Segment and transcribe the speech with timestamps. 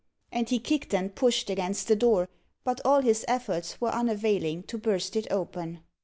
[0.31, 2.27] And he kicked and pushed against the door,
[2.63, 5.83] but all his efforts were unavailing to burst it open.